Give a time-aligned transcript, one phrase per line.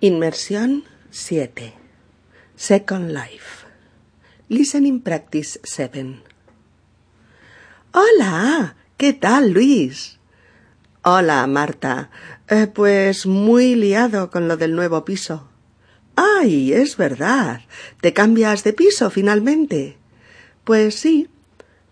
[0.00, 1.74] Inmersión 7.
[2.54, 3.66] Second Life.
[4.48, 6.22] Listening Practice 7.
[7.90, 8.76] Hola.
[8.96, 10.20] ¿Qué tal, Luis?
[11.02, 12.10] Hola, Marta.
[12.46, 15.48] Eh, pues muy liado con lo del nuevo piso.
[16.14, 17.62] Ay, es verdad.
[18.00, 19.98] ¿Te cambias de piso finalmente?
[20.62, 21.28] Pues sí,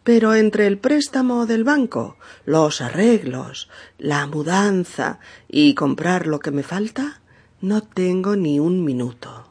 [0.04, 3.68] pero entre el préstamo del banco, los arreglos,
[3.98, 5.18] la mudanza
[5.48, 7.20] y comprar lo que me falta,
[7.60, 9.46] no tengo ni un minuto.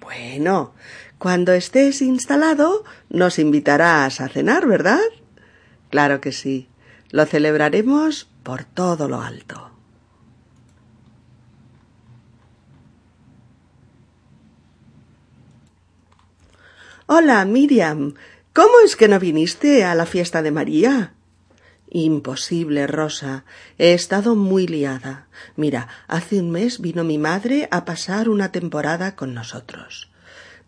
[0.00, 0.74] Bueno,
[1.18, 5.00] cuando estés instalado, nos invitarás a cenar, ¿verdad?
[5.90, 6.68] Claro que sí.
[7.10, 9.70] Lo celebraremos por todo lo alto.
[17.06, 18.14] Hola, Miriam.
[18.52, 21.13] ¿Cómo es que no viniste a la fiesta de María?
[21.96, 23.44] Imposible, Rosa.
[23.78, 25.28] He estado muy liada.
[25.54, 30.10] Mira, hace un mes vino mi madre a pasar una temporada con nosotros.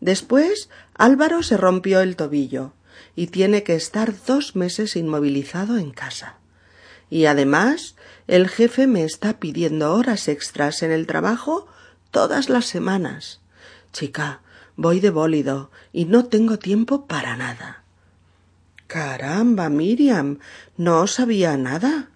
[0.01, 2.75] Después Álvaro se rompió el tobillo
[3.17, 6.37] y tiene que estar dos meses inmovilizado en casa.
[7.11, 7.97] Y además
[8.29, 11.67] el jefe me está pidiendo horas extras en el trabajo
[12.13, 13.41] todas las semanas.
[13.93, 14.43] Chica,
[14.77, 17.83] voy de bólido y no tengo tiempo para nada.
[18.87, 20.39] Caramba, Miriam,
[20.77, 22.11] no sabía nada.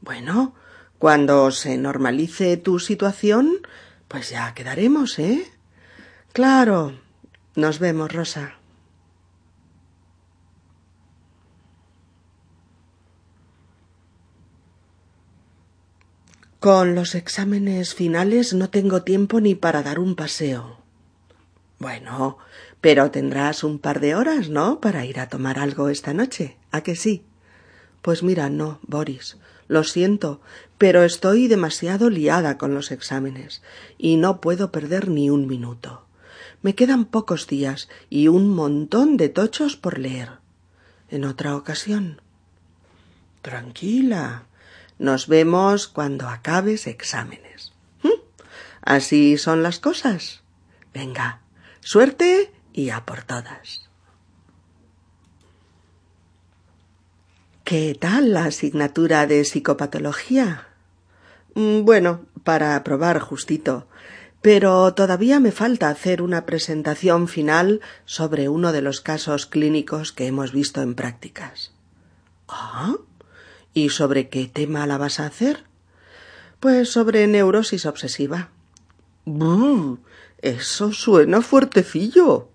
[0.00, 0.54] Bueno,
[0.98, 3.58] cuando se normalice tu situación,
[4.08, 5.50] pues ya quedaremos, ¿eh?
[6.32, 6.98] Claro.
[7.54, 8.54] Nos vemos, Rosa.
[16.60, 20.78] Con los exámenes finales no tengo tiempo ni para dar un paseo.
[21.78, 22.38] Bueno,
[22.80, 24.80] pero tendrás un par de horas, ¿no?
[24.80, 26.56] Para ir a tomar algo esta noche.
[26.70, 27.24] ¿A que sí?
[28.02, 29.36] Pues mira, no, Boris.
[29.66, 30.40] Lo siento,
[30.78, 33.62] pero estoy demasiado liada con los exámenes
[33.98, 36.06] y no puedo perder ni un minuto.
[36.62, 40.38] Me quedan pocos días y un montón de tochos por leer.
[41.10, 42.22] En otra ocasión.
[43.42, 44.44] Tranquila.
[44.98, 47.72] Nos vemos cuando acabes exámenes.
[48.02, 48.20] ¿Mm?
[48.82, 50.42] Así son las cosas.
[50.92, 51.42] Venga,
[51.80, 53.88] Suerte y a por todas.
[57.64, 60.68] ¿Qué tal la asignatura de psicopatología?
[61.54, 63.88] Mm, bueno, para probar justito.
[64.40, 70.28] Pero todavía me falta hacer una presentación final sobre uno de los casos clínicos que
[70.28, 71.72] hemos visto en prácticas.
[72.46, 72.94] ¿Ah?
[73.74, 75.64] ¿Y sobre qué tema la vas a hacer?
[76.60, 78.50] Pues sobre neurosis obsesiva.
[80.40, 82.48] Eso suena fuertecillo.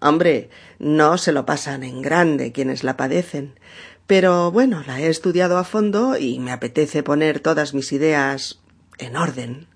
[0.00, 3.54] Hombre, no se lo pasan en grande quienes la padecen.
[4.06, 8.60] Pero bueno, la he estudiado a fondo y me apetece poner todas mis ideas
[8.98, 9.66] en orden.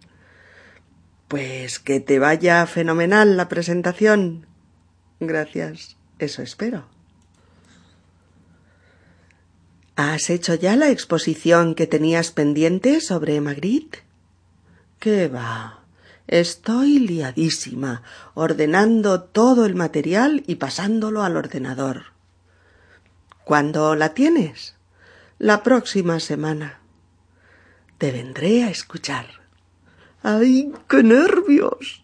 [1.29, 4.47] Pues que te vaya fenomenal la presentación.
[5.21, 5.97] Gracias.
[6.19, 6.87] Eso espero.
[9.97, 14.03] ¿Has hecho ya la exposición que tenías pendiente sobre Magritte?
[14.99, 15.84] ¿Qué va?
[16.27, 18.03] Estoy liadísima,
[18.35, 22.15] ordenando todo el material y pasándolo al ordenador.
[23.45, 24.75] ¿Cuándo la tienes?
[25.39, 26.81] La próxima semana.
[27.99, 29.27] Te vendré a escuchar.
[30.23, 32.03] ¡Ay, qué nervios!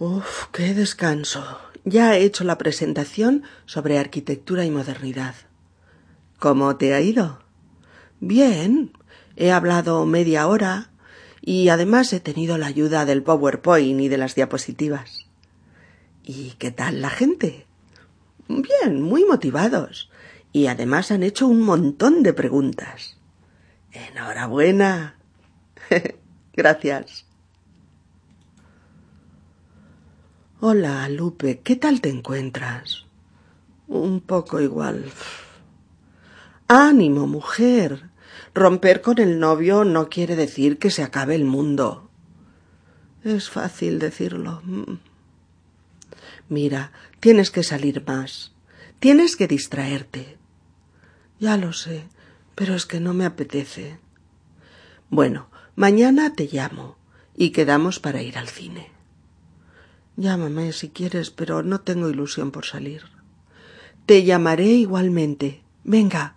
[0.00, 1.60] Uf, qué descanso.
[1.84, 5.36] Ya he hecho la presentación sobre arquitectura y modernidad.
[6.40, 7.38] ¿Cómo te ha ido?
[8.18, 8.92] Bien.
[9.36, 10.90] He hablado media hora
[11.40, 15.26] y además he tenido la ayuda del PowerPoint y de las diapositivas.
[16.22, 17.66] ¿Y qué tal la gente?
[18.48, 20.10] Bien, muy motivados.
[20.52, 23.16] Y además han hecho un montón de preguntas.
[23.92, 25.16] Enhorabuena.
[26.54, 27.26] Gracias.
[30.60, 33.04] Hola, Lupe, ¿qué tal te encuentras?
[33.86, 35.04] Un poco igual.
[36.68, 38.10] Ánimo, mujer.
[38.54, 42.08] Romper con el novio no quiere decir que se acabe el mundo.
[43.24, 44.62] Es fácil decirlo.
[44.64, 44.98] Mm.
[46.48, 48.52] Mira, tienes que salir más.
[49.00, 50.38] Tienes que distraerte.
[51.40, 52.04] Ya lo sé,
[52.54, 53.98] pero es que no me apetece.
[55.10, 56.96] Bueno, mañana te llamo
[57.36, 58.92] y quedamos para ir al cine.
[60.16, 63.02] Llámame si quieres, pero no tengo ilusión por salir.
[64.06, 65.64] Te llamaré igualmente.
[65.82, 66.36] Venga,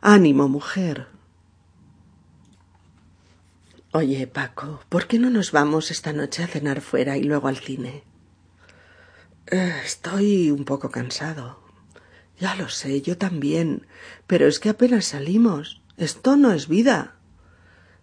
[0.00, 1.15] ánimo, mujer.
[3.98, 7.56] Oye, Paco, ¿por qué no nos vamos esta noche a cenar fuera y luego al
[7.56, 8.04] cine?
[9.46, 11.62] Eh, estoy un poco cansado.
[12.38, 13.86] Ya lo sé, yo también.
[14.26, 15.80] Pero es que apenas salimos.
[15.96, 17.14] Esto no es vida.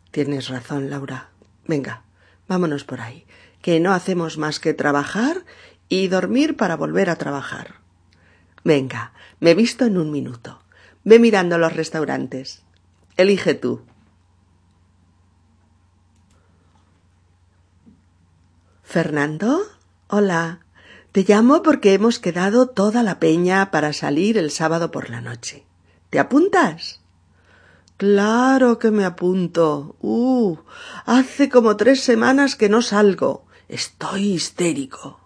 [0.10, 1.30] Tienes razón, Laura.
[1.68, 2.06] Venga,
[2.48, 3.28] vámonos por ahí,
[3.62, 5.46] que no hacemos más que trabajar
[5.90, 7.82] y dormir para volver a trabajar.
[8.64, 10.60] Venga, me visto en un minuto.
[11.04, 12.64] Ve mirando los restaurantes.
[13.16, 13.84] Elige tú.
[18.94, 19.64] Fernando,
[20.08, 20.60] hola.
[21.14, 25.66] Te llamo porque hemos quedado toda la peña para salir el sábado por la noche.
[26.12, 27.02] ¿Te apuntas?
[27.98, 29.96] Claro que me apunto.
[30.00, 30.58] Uh,
[31.08, 33.48] hace como tres semanas que no salgo.
[33.68, 35.20] Estoy histérico.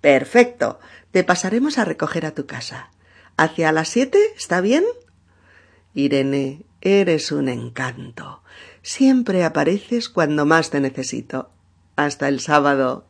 [0.00, 0.80] Perfecto.
[1.12, 2.90] Te pasaremos a recoger a tu casa.
[3.36, 4.18] ¿Hacia las siete?
[4.36, 4.82] ¿Está bien?
[5.94, 8.42] Irene, eres un encanto.
[8.82, 11.52] Siempre apareces cuando más te necesito.
[11.96, 13.06] Hasta el sábado.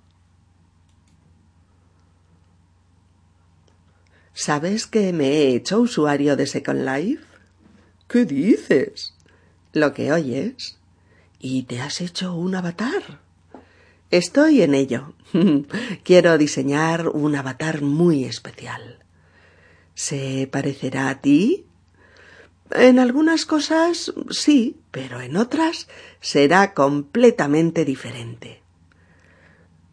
[4.32, 7.24] ¿Sabes que me he hecho usuario de Second Life?
[8.06, 9.14] ¿Qué dices?
[9.72, 10.78] Lo que oyes.
[11.40, 13.20] ¿Y te has hecho un avatar?
[14.10, 15.14] Estoy en ello.
[16.04, 19.00] Quiero diseñar un avatar muy especial.
[19.94, 21.66] ¿Se parecerá a ti?
[22.70, 25.88] En algunas cosas sí, pero en otras
[26.20, 28.65] será completamente diferente.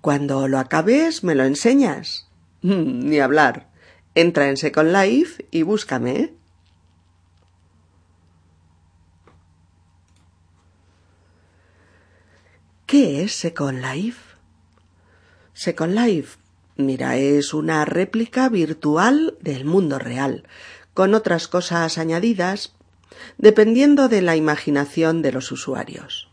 [0.04, 2.28] Cuando lo acabes, me lo enseñas.
[2.62, 3.70] Ni hablar.
[4.16, 6.34] Entra en Second Life y búscame.
[12.86, 14.36] ¿Qué es Second Life?
[15.54, 16.38] Second Life,
[16.76, 20.44] mira, es una réplica virtual del mundo real,
[20.94, 22.76] con otras cosas añadidas,
[23.38, 26.30] dependiendo de la imaginación de los usuarios.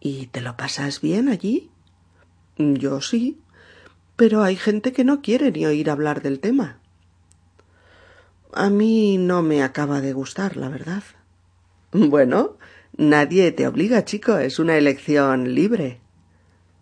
[0.00, 1.68] ¿Y te lo pasas bien allí?
[2.74, 3.42] Yo sí
[4.16, 6.78] pero hay gente que no quiere ni oír hablar del tema.
[8.52, 11.02] A mí no me acaba de gustar, la verdad.
[11.92, 12.58] Bueno,
[12.96, 16.00] nadie te obliga, chico, es una elección libre.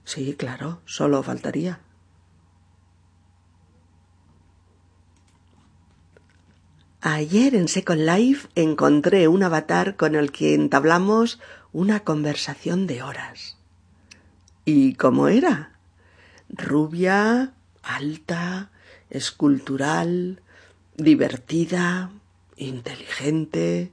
[0.04, 1.80] Sí, claro, solo faltaría.
[7.00, 11.40] Ayer en Second Life encontré un avatar con el que entablamos
[11.72, 13.59] una conversación de horas.
[14.72, 15.72] ¿Y cómo era?
[16.48, 18.70] rubia, alta,
[19.10, 20.42] escultural,
[20.96, 22.12] divertida,
[22.56, 23.90] inteligente.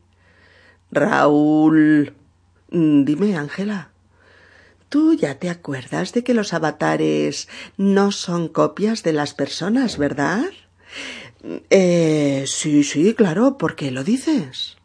[0.92, 2.14] Raúl.
[2.70, 3.90] Mm, dime, Ángela.
[4.90, 10.46] Tú ya te acuerdas de que los avatares no son copias de las personas, ¿verdad?
[11.72, 14.77] Eh, sí, sí, claro, ¿por qué lo dices?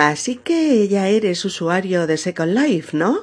[0.00, 3.18] Así que ya eres usuario de Second Life, ¿no?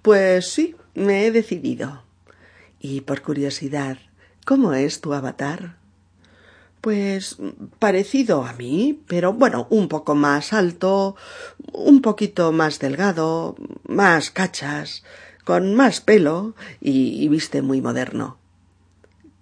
[0.00, 2.02] Pues sí, me he decidido.
[2.80, 3.98] Y por curiosidad,
[4.46, 5.76] ¿cómo es tu avatar?
[6.80, 7.36] Pues
[7.78, 11.14] parecido a mí, pero bueno, un poco más alto,
[11.74, 13.54] un poquito más delgado,
[13.86, 15.04] más cachas,
[15.44, 18.38] con más pelo y, y viste muy moderno.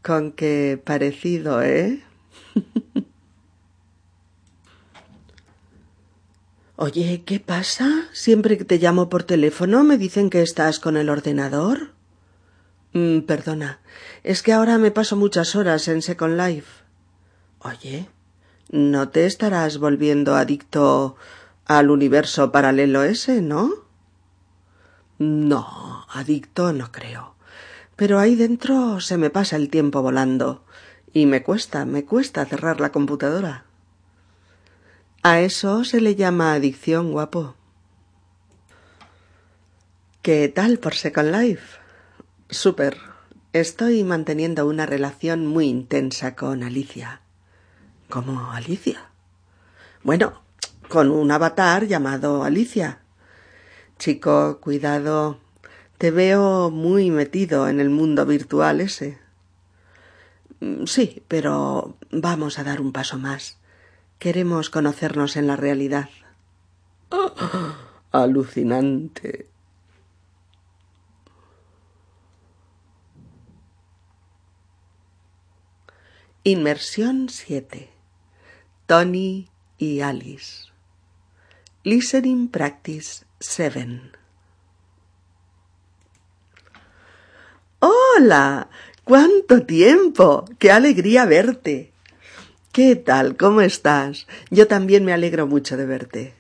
[0.03, 2.03] Con qué parecido, ¿eh?
[6.79, 8.07] Oye, ¿qué pasa?
[8.13, 11.93] Siempre que te llamo por teléfono me dicen que estás con el ordenador.
[12.93, 13.81] Mm, perdona,
[14.25, 16.85] es que ahora me paso muchas horas en Second Life.
[17.61, 18.11] Oye,
[18.71, 21.17] ¿no te estarás volviendo adicto
[21.65, 23.71] al universo paralelo ese, no?
[25.19, 27.37] No, adicto no creo.
[27.97, 30.63] Pero ahí dentro se me pasa el tiempo volando
[31.15, 33.65] y me cuesta, me cuesta cerrar la computadora.
[35.29, 37.57] A eso se le llama adicción, guapo.
[40.23, 41.81] ¿Qué tal por Second Life?
[42.49, 42.97] Súper.
[43.53, 47.23] Estoy manteniendo una relación muy intensa con Alicia.
[48.09, 49.11] ¿Cómo Alicia?
[50.05, 50.45] Bueno,
[50.89, 53.01] con un avatar llamado Alicia.
[53.99, 55.41] Chico, cuidado.
[55.99, 59.19] Te veo muy metido en el mundo virtual ese.
[60.61, 63.59] Mm, sí, pero vamos a dar un paso más.
[64.19, 66.09] Queremos conocernos en la realidad.
[68.13, 69.49] alucinante.
[76.45, 77.91] Inmersión 7.
[78.87, 80.69] Tony y Alice.
[81.83, 84.13] Listening Practice 7.
[87.81, 88.71] Hola.
[89.05, 90.45] ¿Cuánto tiempo?
[90.59, 91.93] Qué alegría verte.
[92.77, 93.39] ¿Qué tal?
[93.39, 94.27] ¿Cómo estás?
[94.51, 96.35] Yo también me alegro mucho de verte.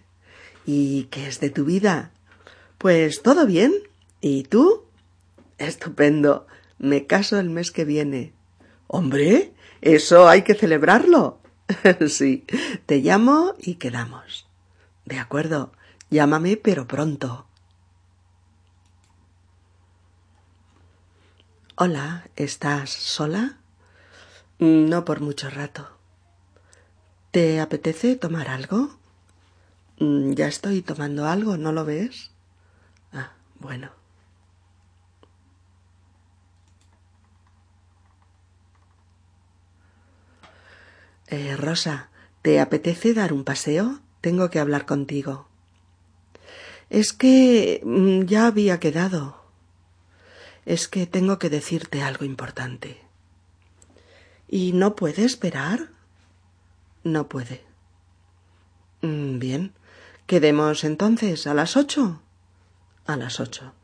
[0.66, 2.10] ¿Y qué es de tu vida?
[2.76, 3.72] Pues todo bien.
[4.20, 4.84] ¿Y tú?
[5.56, 6.46] Estupendo.
[6.78, 8.34] Me caso el mes que viene.
[8.86, 11.40] Hombre, eso hay que celebrarlo.
[12.06, 12.44] sí,
[12.84, 14.46] te llamo y quedamos.
[15.06, 15.72] De acuerdo.
[16.10, 17.46] Llámame, pero pronto.
[21.76, 23.56] Hola, ¿estás sola?
[24.58, 25.95] No por mucho rato.
[27.36, 28.96] ¿Te apetece tomar algo?
[29.98, 32.30] Mm, ya estoy tomando algo, ¿no lo ves?
[33.12, 33.90] Ah, bueno.
[41.26, 42.08] Eh, Rosa,
[42.40, 44.00] ¿te apetece dar un paseo?
[44.22, 45.46] Tengo que hablar contigo.
[46.88, 49.44] Es que mm, ya había quedado.
[50.64, 52.98] Es que tengo que decirte algo importante.
[54.48, 55.95] ¿Y no puede esperar?
[57.06, 57.64] No puede.
[59.00, 59.74] Mm, bien.
[60.26, 62.20] Quedemos entonces a las ocho.
[63.06, 63.74] A las ocho.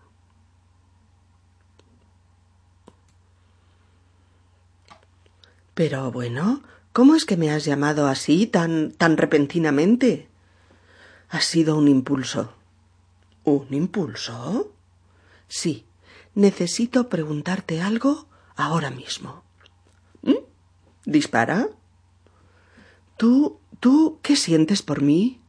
[5.75, 10.29] Pero bueno, ¿cómo es que me has llamado así tan tan repentinamente?
[11.29, 12.53] Ha sido un impulso.
[13.45, 14.73] ¿Un impulso?
[15.47, 15.87] Sí.
[16.35, 18.27] Necesito preguntarte algo
[18.57, 19.45] ahora mismo.
[20.23, 20.43] ¿Mm?
[21.05, 21.69] ¿Dispara?
[23.17, 25.41] ¿Tú, tú, qué sientes por mí?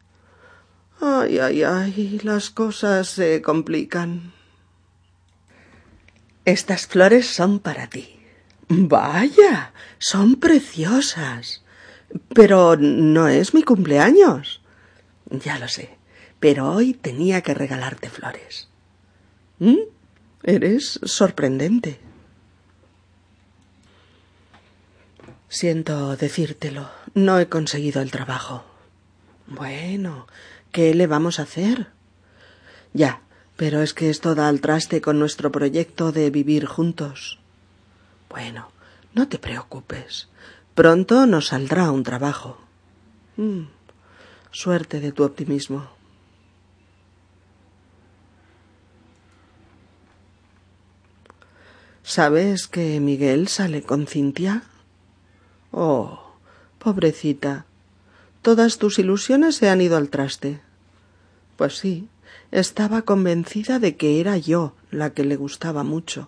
[1.01, 4.33] Ay, ay, ay, las cosas se complican.
[6.45, 8.19] Estas flores son para ti.
[8.67, 11.63] Vaya, son preciosas.
[12.33, 14.61] Pero no es mi cumpleaños.
[15.29, 15.97] Ya lo sé,
[16.39, 18.69] pero hoy tenía que regalarte flores.
[19.59, 19.79] ¿Mm?
[20.43, 21.99] Eres sorprendente.
[25.53, 28.63] Siento decírtelo, no he conseguido el trabajo.
[29.45, 30.25] Bueno,
[30.71, 31.89] ¿qué le vamos a hacer?
[32.91, 33.21] Ya,
[33.55, 37.39] pero es que esto da al traste con nuestro proyecto de vivir juntos.
[38.31, 38.71] Bueno,
[39.13, 40.27] no te preocupes.
[40.73, 42.57] Pronto nos saldrá un trabajo.
[43.37, 43.65] Mm,
[44.49, 45.87] suerte de tu optimismo.
[52.01, 54.63] ¿Sabes que Miguel sale con Cintia?
[55.75, 56.19] Oh,
[56.77, 57.65] pobrecita.
[58.43, 60.61] Todas tus ilusiones se han ido al traste.
[61.57, 62.07] Pues sí,
[62.51, 66.27] estaba convencida de que era yo la que le gustaba mucho.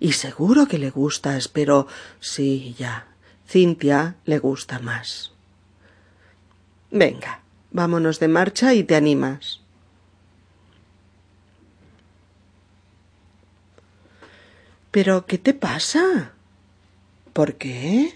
[0.00, 1.86] Y seguro que le gustas, pero
[2.18, 3.06] sí, ya.
[3.46, 5.32] Cintia le gusta más.
[6.90, 9.60] Venga, vámonos de marcha y te animas.
[14.90, 16.32] ¿Pero qué te pasa?
[17.34, 18.14] ¿Por qué?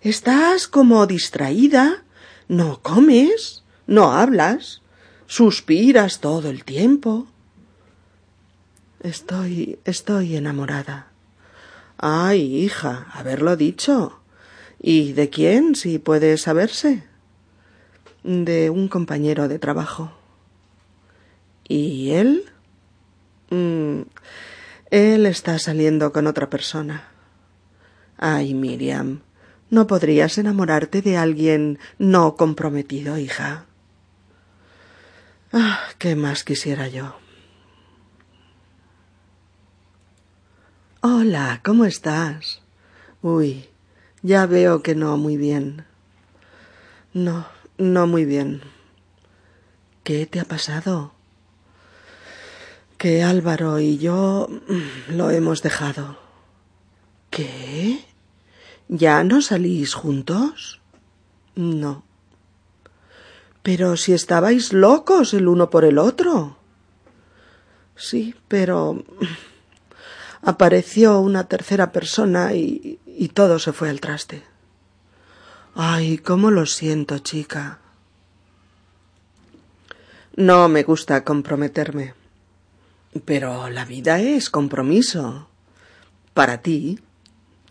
[0.00, 2.02] Estás como distraída.
[2.48, 4.80] No comes, no hablas,
[5.26, 7.26] suspiras todo el tiempo.
[9.00, 9.78] Estoy.
[9.84, 11.08] estoy enamorada.
[11.98, 14.18] Ay, hija, haberlo dicho.
[14.80, 17.02] ¿Y de quién, si puede saberse?
[18.24, 20.10] De un compañero de trabajo.
[21.68, 22.46] ¿Y él?
[23.50, 24.02] Mm,
[24.90, 27.10] él está saliendo con otra persona.
[28.18, 29.20] Ay, Miriam,
[29.70, 33.66] ¿no podrías enamorarte de alguien no comprometido, hija?
[35.52, 37.16] Ah, ¿qué más quisiera yo?
[41.00, 42.62] Hola, ¿cómo estás?
[43.22, 43.68] Uy,
[44.22, 45.84] ya veo que no muy bien.
[47.12, 47.46] No,
[47.78, 48.62] no muy bien.
[50.04, 51.16] ¿Qué te ha pasado?
[52.98, 54.48] que Álvaro y yo
[55.08, 56.18] lo hemos dejado.
[57.30, 58.05] ¿Qué?
[58.88, 60.80] ¿Ya no salís juntos?
[61.54, 62.04] No.
[63.62, 66.56] Pero si estabais locos el uno por el otro.
[67.96, 69.02] Sí, pero
[70.42, 74.44] apareció una tercera persona y, y todo se fue al traste.
[75.74, 77.80] Ay, cómo lo siento, chica.
[80.36, 82.14] No me gusta comprometerme.
[83.24, 85.48] Pero la vida es compromiso.
[86.34, 87.00] Para ti,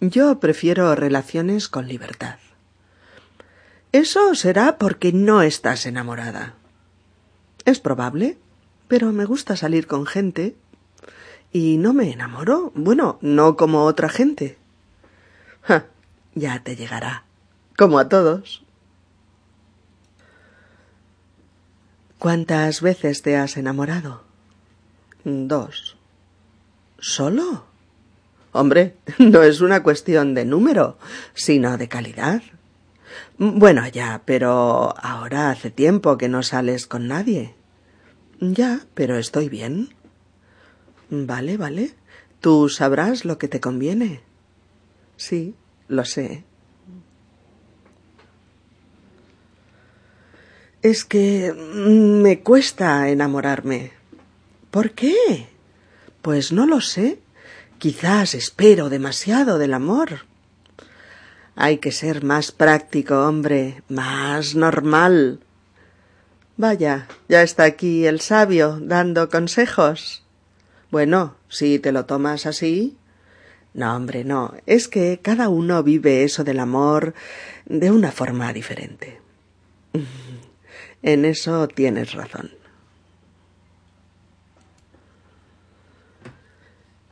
[0.10, 2.38] yo prefiero relaciones con libertad.
[3.92, 6.54] Eso será porque no estás enamorada.
[7.64, 8.38] Es probable,
[8.88, 10.56] pero me gusta salir con gente
[11.52, 12.72] y no me enamoro.
[12.76, 14.58] Bueno, no como otra gente.
[16.36, 17.24] ya te llegará,
[17.78, 18.64] como a todos.
[22.20, 24.24] ¿Cuántas veces te has enamorado?
[25.24, 25.96] Dos.
[27.00, 27.66] ¿Solo?
[28.56, 30.98] Hombre, no es una cuestión de número,
[31.34, 32.42] sino de calidad.
[33.38, 37.54] Bueno, ya, pero ahora hace tiempo que no sales con nadie.
[38.40, 39.90] Ya, pero estoy bien.
[41.10, 41.96] Vale, vale.
[42.40, 44.22] Tú sabrás lo que te conviene.
[45.18, 45.54] Sí,
[45.90, 46.46] lo sé.
[50.82, 53.92] Es que me cuesta enamorarme.
[54.72, 55.50] ¿Por qué?
[56.22, 57.20] Pues no lo sé.
[57.78, 60.26] Quizás espero demasiado del amor.
[61.56, 65.40] Hay que ser más práctico, hombre, más normal.
[66.58, 70.24] Vaya, ya está aquí el sabio dando consejos.
[70.90, 72.98] Bueno, si te lo tomas así.
[73.74, 74.54] No, hombre, no.
[74.66, 77.14] Es que cada uno vive eso del amor
[77.66, 79.20] de una forma diferente.
[81.02, 82.50] En eso tienes razón.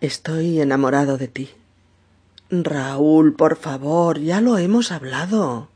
[0.04, 1.50] Estoy enamorado de ti.
[2.50, 5.70] Raúl, por favor, ya lo hemos hablado.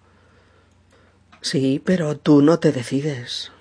[1.39, 3.53] Sí, pero tú no te decides.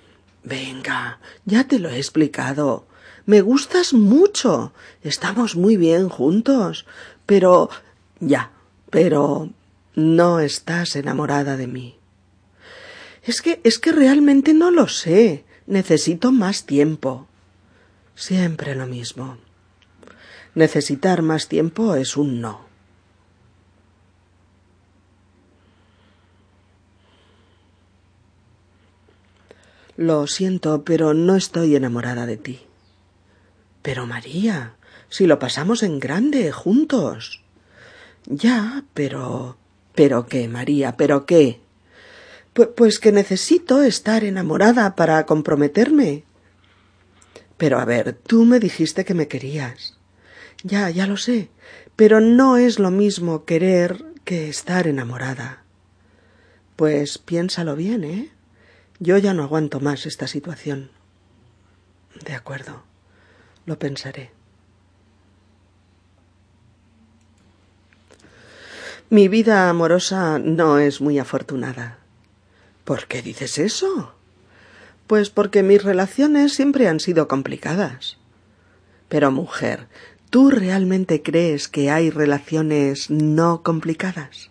[0.43, 2.85] Venga, ya te lo he explicado.
[3.25, 4.73] Me gustas mucho.
[5.03, 6.85] Estamos muy bien juntos.
[7.25, 7.69] Pero.
[8.19, 8.51] ya.
[8.89, 9.49] Pero.
[9.95, 11.95] no estás enamorada de mí.
[13.23, 15.45] Es que es que realmente no lo sé.
[15.65, 17.25] Necesito más tiempo.
[18.15, 19.37] Siempre lo mismo.
[20.57, 22.61] Necesitar más tiempo es un no.
[29.97, 32.61] Lo siento, pero no estoy enamorada de ti.
[33.83, 34.73] Pero María,
[35.09, 37.43] si lo pasamos en grande, juntos.
[38.25, 39.57] Ya, pero.
[39.93, 40.97] ¿Pero qué, María?
[40.97, 41.61] ¿Pero qué?
[42.75, 46.23] Pues que necesito estar enamorada para comprometerme.
[47.57, 49.96] Pero a ver, tú me dijiste que me querías.
[50.63, 51.49] Ya, ya lo sé,
[51.95, 55.63] pero no es lo mismo querer que estar enamorada.
[56.75, 58.31] Pues piénsalo bien, ¿eh?
[58.99, 60.89] Yo ya no aguanto más esta situación.
[62.25, 62.83] De acuerdo,
[63.65, 64.31] lo pensaré.
[69.09, 71.99] Mi vida amorosa no es muy afortunada.
[72.83, 74.13] ¿Por qué dices eso?
[75.07, 78.17] Pues porque mis relaciones siempre han sido complicadas.
[79.07, 79.87] Pero mujer,
[80.29, 84.49] ¿tú realmente crees que hay relaciones no complicadas?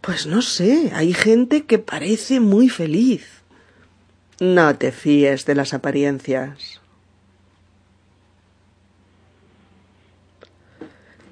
[0.00, 3.26] Pues no sé, hay gente que parece muy feliz.
[4.40, 6.80] No te fíes de las apariencias.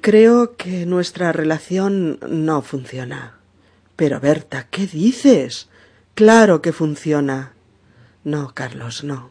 [0.01, 3.39] Creo que nuestra relación no funciona.
[3.95, 5.69] Pero Berta, ¿qué dices?
[6.15, 7.53] Claro que funciona.
[8.25, 9.31] No, Carlos, no.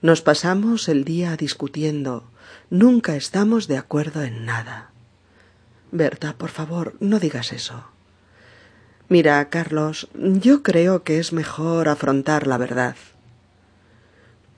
[0.00, 2.24] Nos pasamos el día discutiendo.
[2.70, 4.90] Nunca estamos de acuerdo en nada.
[5.90, 7.84] Berta, por favor, no digas eso.
[9.08, 12.96] Mira, Carlos, yo creo que es mejor afrontar la verdad.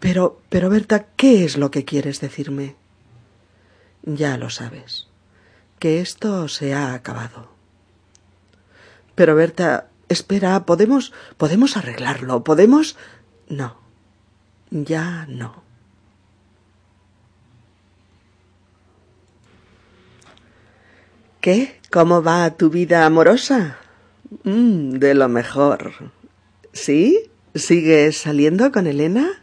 [0.00, 2.74] Pero, pero Berta, ¿qué es lo que quieres decirme?
[4.03, 5.07] Ya lo sabes,
[5.79, 7.48] que esto se ha acabado.
[9.14, 11.12] Pero Berta, Espera, podemos.
[11.37, 12.42] podemos arreglarlo.
[12.42, 12.96] Podemos.
[13.48, 13.76] No.
[14.72, 15.62] Ya no.
[21.40, 21.81] ¿Qué?
[21.90, 23.79] ¿Cómo va tu vida amorosa?
[24.44, 25.94] Mm, de lo mejor.
[26.74, 27.31] ¿Sí?
[27.55, 29.42] ¿Sigues saliendo con Elena?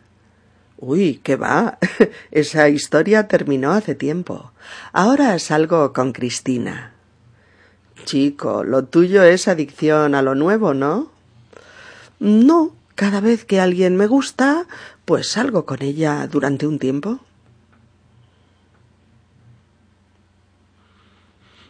[0.78, 1.80] Uy, ¿qué va?
[2.32, 4.52] Esa historia terminó hace tiempo.
[4.94, 6.94] Ahora salgo con Cristina.
[8.06, 11.12] Chico, lo tuyo es adicción a lo nuevo, ¿no?
[12.20, 14.68] No, cada vez que alguien me gusta,
[15.04, 17.22] pues salgo con ella durante un tiempo.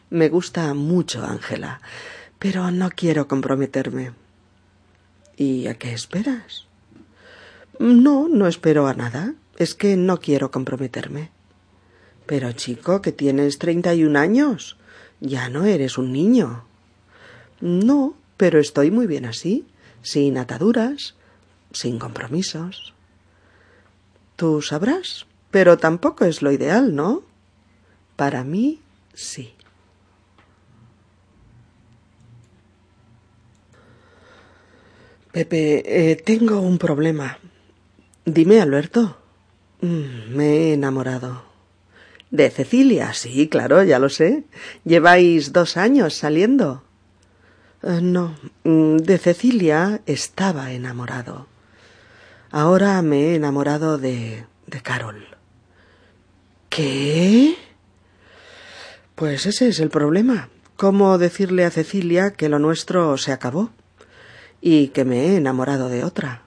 [0.09, 1.81] Me gusta mucho, Ángela,
[2.39, 4.13] pero no quiero comprometerme.
[5.35, 6.67] ¿Y a qué esperas?
[7.79, 9.33] No, no espero a nada.
[9.57, 11.31] Es que no quiero comprometerme.
[12.25, 14.77] Pero, chico, que tienes treinta y un años.
[15.19, 16.65] Ya no eres un niño.
[17.59, 19.65] No, pero estoy muy bien así,
[20.03, 21.15] sin ataduras,
[21.71, 22.93] sin compromisos.
[24.35, 27.23] Tú sabrás, pero tampoco es lo ideal, ¿no?
[28.15, 28.79] Para mí,
[29.13, 29.56] sí.
[35.37, 37.37] Pepe, eh, tengo un problema.
[38.25, 39.19] Dime, Alberto.
[39.81, 41.43] Mm, me he enamorado.
[42.31, 44.45] De Cecilia, sí, claro, ya lo sé.
[44.83, 46.81] Lleváis dos años saliendo.
[47.83, 51.45] Eh, no, mm, de Cecilia estaba enamorado.
[52.49, 54.43] Ahora me he enamorado de.
[54.65, 55.23] de Carol.
[56.69, 57.55] ¿Qué?
[59.13, 60.49] Pues ese es el problema.
[60.77, 63.69] ¿Cómo decirle a Cecilia que lo nuestro se acabó?
[64.61, 66.43] Y que me he enamorado de otra.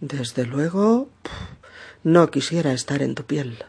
[0.00, 1.08] Desde luego,
[2.04, 3.64] no quisiera estar en tu piel.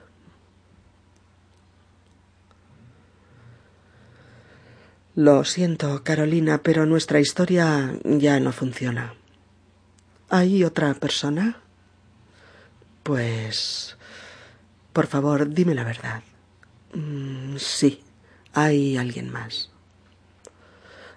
[5.15, 9.15] Lo siento, Carolina, pero nuestra historia ya no funciona.
[10.29, 11.57] ¿Hay otra persona?
[13.01, 13.97] Pues...
[14.93, 16.21] Por favor, dime la verdad.
[16.93, 18.03] Mm, sí,
[18.53, 19.71] hay alguien más.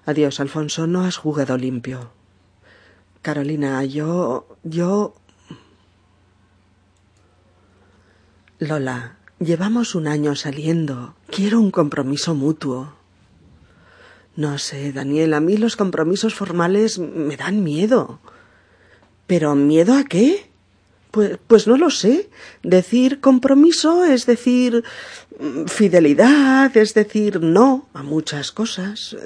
[0.06, 2.10] Adiós, Alfonso, no has jugado limpio.
[3.22, 4.46] Carolina, yo...
[4.62, 5.14] yo...
[8.58, 11.14] Lola, llevamos un año saliendo.
[11.28, 12.94] Quiero un compromiso mutuo.
[14.36, 18.20] No sé, Daniel, a mí los compromisos formales me dan miedo.
[19.26, 20.50] ¿Pero miedo a qué?
[21.10, 22.30] Pues, pues no lo sé.
[22.62, 24.84] Decir compromiso es decir
[25.38, 29.16] mm, fidelidad, es decir no a muchas cosas.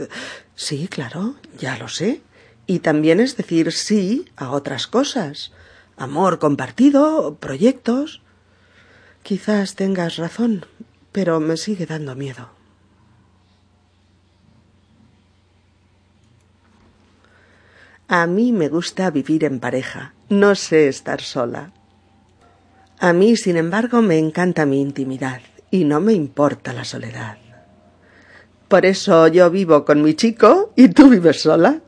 [0.56, 2.22] Sí, claro, ya lo sé.
[2.66, 5.52] Y también es decir sí a otras cosas.
[5.96, 8.22] Amor compartido, proyectos.
[9.22, 10.66] Quizás tengas razón,
[11.12, 12.50] pero me sigue dando miedo.
[18.08, 21.72] A mí me gusta vivir en pareja, no sé estar sola.
[22.98, 25.40] A mí, sin embargo, me encanta mi intimidad
[25.70, 27.38] y no me importa la soledad.
[28.74, 31.80] Por eso yo vivo con mi chico y tú vives sola.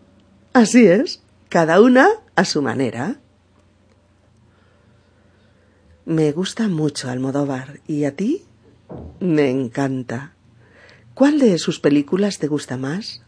[0.53, 3.17] Así es, cada una a su manera.
[6.05, 7.81] Me gusta mucho Almodóvar.
[7.89, 8.45] ¿Y a ti?
[9.19, 10.35] Me encanta.
[11.15, 13.21] ¿Cuál de sus películas te gusta más?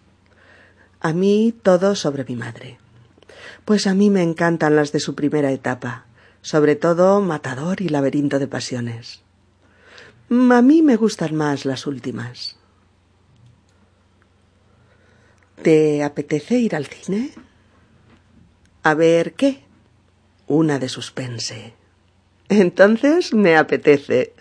[1.00, 2.78] A mí todo sobre mi madre.
[3.64, 6.06] Pues a mí me encantan las de su primera etapa,
[6.42, 9.24] sobre todo Matador y Laberinto de Pasiones.
[10.30, 12.57] A mí me gustan más las últimas.
[15.62, 17.30] ¿Te apetece ir al cine?
[18.82, 19.64] A ver qué.
[20.46, 21.74] Una de suspense.
[22.48, 24.34] Entonces me apetece.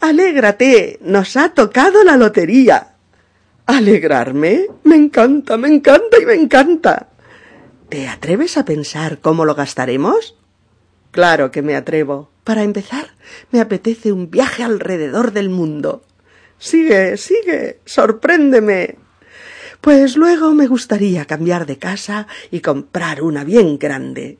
[0.00, 2.94] Alégrate, nos ha tocado la lotería.
[3.66, 4.66] ¿Alegrarme?
[4.82, 7.08] Me encanta, me encanta y me encanta.
[7.88, 10.36] ¿Te atreves a pensar cómo lo gastaremos?
[11.10, 12.30] Claro que me atrevo.
[12.42, 13.14] Para empezar,
[13.50, 16.02] me apetece un viaje alrededor del mundo.
[16.64, 18.96] Sigue, sigue, sorpréndeme.
[19.82, 24.38] Pues luego me gustaría cambiar de casa y comprar una bien grande.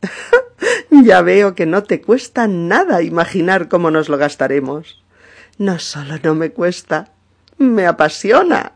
[1.04, 5.02] ya veo que no te cuesta nada imaginar cómo nos lo gastaremos.
[5.58, 7.10] No solo no me cuesta,
[7.58, 8.74] me apasiona.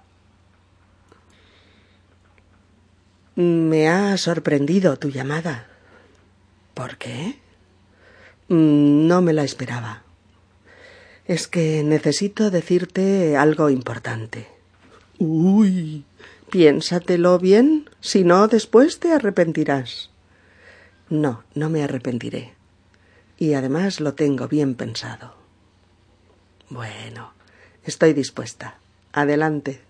[3.36, 5.68] Me ha sorprendido tu llamada.
[6.74, 7.38] ¿Por qué?
[8.48, 10.02] Mm, no me la esperaba.
[11.28, 14.48] Es que necesito decirte algo importante.
[15.18, 16.04] Uy.
[16.50, 20.08] Piénsatelo bien, si no después te arrepentirás.
[21.10, 22.54] No, no me arrepentiré.
[23.36, 25.34] Y además lo tengo bien pensado.
[26.70, 27.34] Bueno,
[27.84, 28.78] estoy dispuesta.
[29.12, 29.82] Adelante.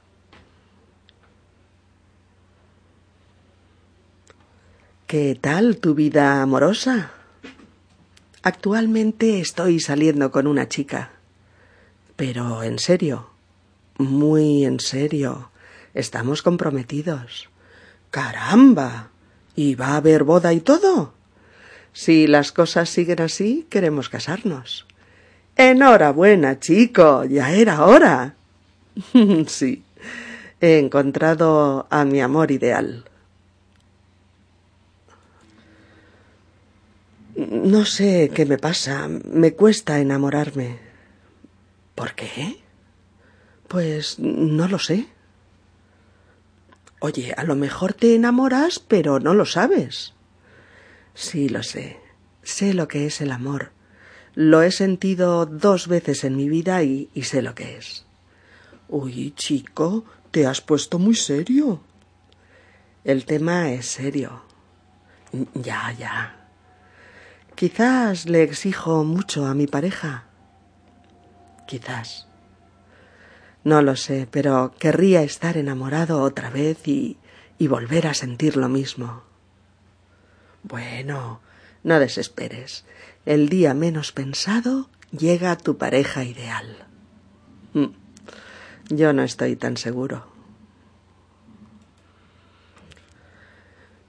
[5.07, 7.13] ¿Qué tal tu vida amorosa?
[8.43, 11.13] Actualmente estoy saliendo con una chica.
[12.19, 13.31] Pero en serio,
[13.97, 15.53] muy en serio.
[15.95, 17.49] Estamos comprometidos.
[18.11, 19.11] ¡Caramba!
[19.55, 21.15] ¿Y va a haber boda y todo?
[21.93, 24.85] Si las cosas siguen así, queremos casarnos.
[25.55, 28.35] Enhorabuena, chico, ya era hora.
[29.47, 29.85] sí,
[30.61, 33.05] he encontrado a mi amor ideal.
[37.37, 40.88] No sé qué me pasa, me cuesta enamorarme.
[41.99, 42.61] ¿Por qué?
[43.69, 45.09] Pues no lo sé.
[47.01, 50.15] Oye, a lo mejor te enamoras, pero no lo sabes.
[51.15, 51.99] Sí, lo sé.
[52.43, 53.73] Sé lo que es el amor
[54.39, 58.07] lo he sentido dos veces en mi vida y, sé lo que es.
[58.89, 61.81] Uy, chico, te has puesto muy serio.
[63.03, 64.45] El tema es serio.
[65.55, 66.49] Ya, ya.
[67.57, 70.28] Quizás le exijo mucho a mi pareja.
[71.69, 72.27] Quizás.
[73.63, 77.19] No lo sé, pero querría estar enamorado otra vez y,
[77.59, 79.23] y volver a sentir lo mismo.
[80.63, 81.41] Bueno,
[81.85, 82.87] no desesperes
[83.27, 86.87] el día menos pensado llega tu pareja ideal.
[87.75, 87.89] Mm.
[88.89, 90.27] Yo no estoy tan seguro.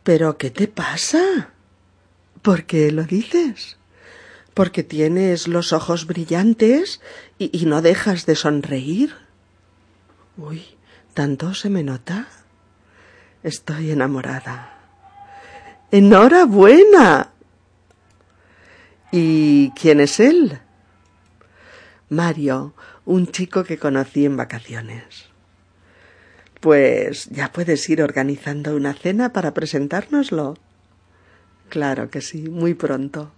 [0.04, 1.50] ¿Pero qué te pasa?
[2.42, 3.79] ¿Por qué lo dices?
[4.54, 7.02] ¿Porque tienes los ojos brillantes
[7.38, 9.16] y, no dejas de sonreír?
[10.38, 10.64] Uy,
[11.14, 12.28] ¿tanto se me nota?
[13.44, 14.74] Estoy enamorada.
[15.92, 17.32] ¡Enhorabuena!
[19.12, 20.60] ¿Y quién es él?
[22.10, 22.74] Mario,
[23.06, 25.30] un chico que conocí en vacaciones.
[26.60, 30.58] Pues ya puedes ir organizando una cena para presentárnoslo.
[31.70, 33.32] Claro que sí, muy pronto.